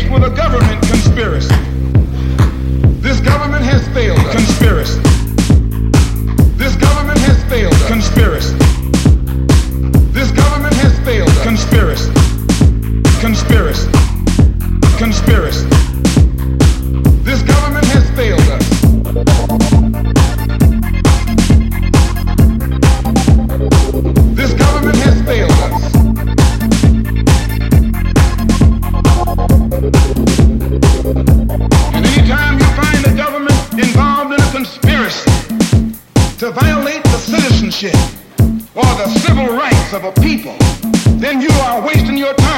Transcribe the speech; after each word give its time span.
engaged 0.00 0.12
with 0.12 0.24
a 0.24 0.34
government 0.34 0.80
conspiracy. 0.88 1.54
This 3.00 3.20
government 3.20 3.64
has 3.64 3.86
failed 3.88 4.18
conspiracy. 4.30 5.00
This 6.56 6.76
government 6.76 7.18
has 7.20 7.42
failed 7.44 7.74
conspiracy. 7.86 8.56
This 10.12 10.30
government 10.32 10.74
has 10.76 10.98
failed 11.00 11.32
conspiracy. 11.42 12.12
Conspiracy. 13.20 13.90
Conspiracy. 14.98 15.89
To 36.52 36.60
violate 36.60 37.02
the 37.04 37.18
citizenship 37.18 37.94
or 38.74 38.82
the 38.82 39.06
civil 39.20 39.46
rights 39.46 39.92
of 39.92 40.04
a 40.04 40.12
people, 40.20 40.56
then 41.18 41.40
you 41.40 41.50
are 41.62 41.86
wasting 41.86 42.16
your 42.16 42.34
time 42.34 42.49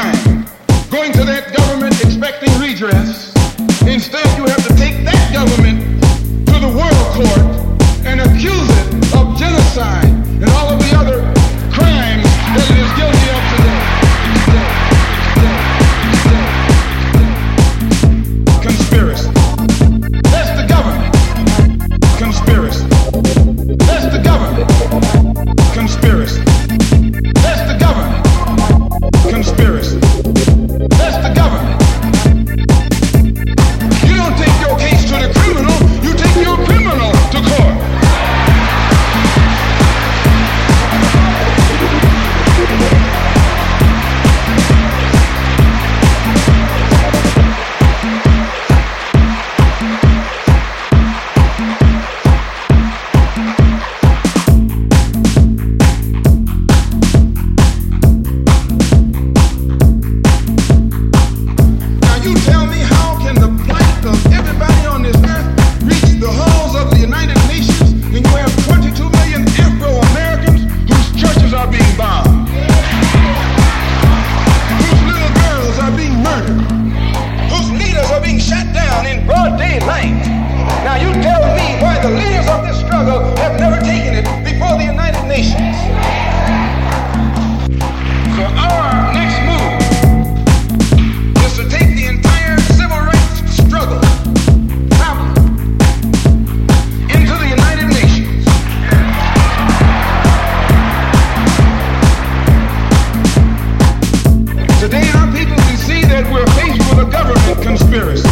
Today, 104.93 105.09
our 105.13 105.27
people, 105.33 105.57
can 105.57 105.79
see 105.79 106.03
that 106.03 106.29
we're 106.31 106.45
faced 106.53 106.85
with 106.93 107.01
a 107.01 107.09
government 107.09 107.63
conspiracy. 107.65 108.29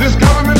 This 0.00 0.16
government 0.16 0.51